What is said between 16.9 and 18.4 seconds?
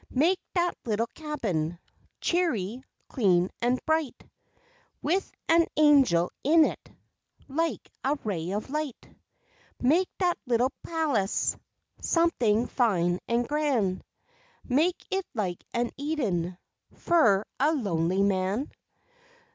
Fur a lonely